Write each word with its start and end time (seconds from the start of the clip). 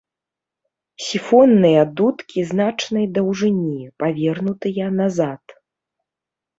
Сіфонныя 1.07 1.81
дудкі 2.01 2.47
значнай 2.53 3.05
даўжыні, 3.21 3.79
павернутыя 4.03 4.93
назад. 4.99 5.43